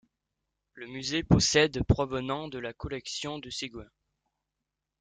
[0.73, 3.85] Le musée possède provenant de la collection de Séguin.